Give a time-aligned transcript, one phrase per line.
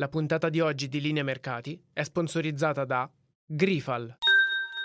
[0.00, 3.10] La puntata di oggi di Linea Mercati è sponsorizzata da
[3.44, 4.18] Grifal.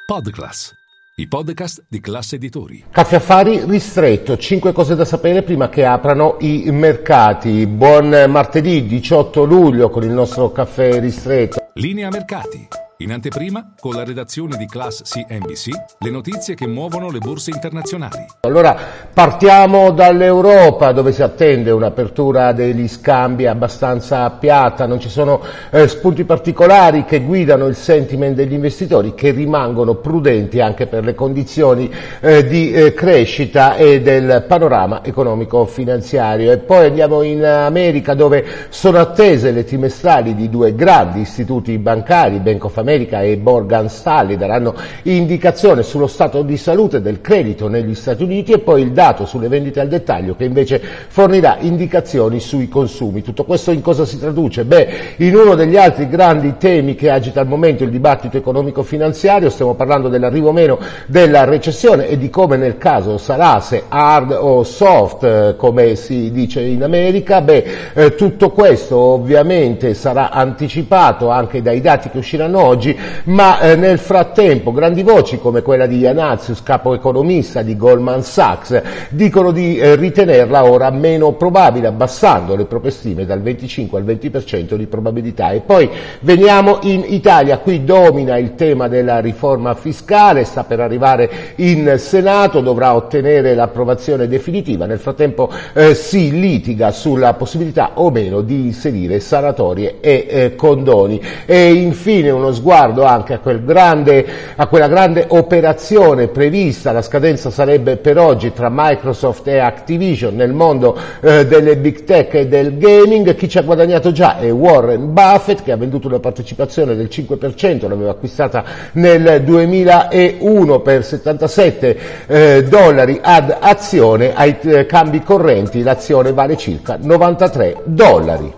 [0.07, 0.71] Podclass,
[1.17, 2.83] i podcast di classe editori.
[2.89, 7.67] Caffè Affari ristretto, 5 cose da sapere prima che aprano i mercati.
[7.67, 11.63] Buon martedì 18 luglio con il nostro caffè ristretto.
[11.75, 12.67] Linea Mercati.
[13.03, 18.25] In anteprima, con la redazione di Class CNBC, le notizie che muovono le borse internazionali.
[18.39, 18.77] Allora
[19.13, 26.23] partiamo dall'Europa dove si attende un'apertura degli scambi abbastanza piatta, non ci sono eh, spunti
[26.23, 32.47] particolari che guidano il sentiment degli investitori che rimangono prudenti anche per le condizioni eh,
[32.47, 36.53] di eh, crescita e del panorama economico finanziario.
[36.53, 42.39] E poi andiamo in America dove sono attese le trimestrali di due grandi istituti bancari,
[42.39, 47.95] Bank of America e Morgan Stanley daranno indicazione sullo stato di salute del credito negli
[47.95, 52.67] Stati Uniti e poi il dato sulle vendite al dettaglio che invece fornirà indicazioni sui
[52.67, 53.23] consumi.
[53.23, 54.63] Tutto questo in cosa si traduce?
[54.63, 59.73] Beh, in uno degli altri grandi temi che agita al momento il dibattito economico-finanziario, stiamo
[59.73, 65.55] parlando dell'arrivo meno della recessione e di come nel caso sarà se hard o soft,
[65.55, 72.09] come si dice in America, beh, eh, tutto questo ovviamente sarà anticipato anche dai dati
[72.09, 76.95] che usciranno oggi oggi, ma eh, nel frattempo grandi voci come quella di Ianazius, capo
[76.95, 83.25] economista di Goldman Sachs, dicono di eh, ritenerla ora meno probabile, abbassando le proprie stime
[83.25, 85.51] dal 25 al 20% di probabilità.
[85.51, 85.87] E poi
[86.21, 92.61] veniamo in Italia, qui domina il tema della riforma fiscale, sta per arrivare in Senato,
[92.61, 99.19] dovrà ottenere l'approvazione definitiva, nel frattempo eh, si litiga sulla possibilità o meno di inserire
[99.19, 101.21] sanatorie e eh, condoni.
[101.45, 104.25] E infine uno sguardo anche a, quel grande,
[104.55, 110.53] a quella grande operazione prevista, la scadenza sarebbe per oggi tra Microsoft e Activision nel
[110.53, 115.11] mondo eh, delle big tech e del gaming, chi ci ha guadagnato già è Warren
[115.11, 118.63] Buffett che ha venduto una partecipazione del 5%, l'aveva acquistata
[118.93, 121.97] nel 2001 per 77
[122.27, 128.53] eh, dollari ad azione, ai eh, cambi correnti l'azione vale circa 93 dollari.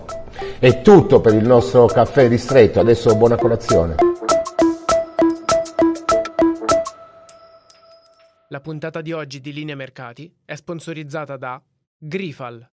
[0.58, 3.96] È tutto per il nostro caffè ristretto, adesso buona colazione.
[8.48, 11.62] La puntata di oggi di Linea Mercati è sponsorizzata da
[11.98, 12.64] Grifal.